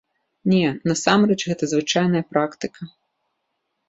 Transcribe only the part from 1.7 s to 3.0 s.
звычайная практыка.